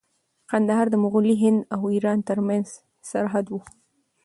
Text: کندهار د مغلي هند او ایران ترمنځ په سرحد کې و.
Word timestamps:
کندهار 0.49 0.85
د 0.91 0.95
مغلي 1.03 1.35
هند 1.43 1.59
او 1.75 1.81
ایران 1.93 2.19
ترمنځ 2.29 2.67
په 2.99 3.05
سرحد 3.11 3.45
کې 3.49 3.53
و. 3.61 3.61